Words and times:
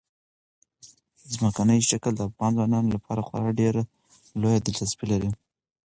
ځمکنی 1.33 1.79
شکل 1.89 2.13
د 2.17 2.21
افغان 2.29 2.51
ځوانانو 2.57 2.93
لپاره 2.95 3.25
خورا 3.27 3.51
ډېره 3.59 3.81
لویه 4.41 4.59
دلچسپي 4.61 5.05
لري. 5.11 5.29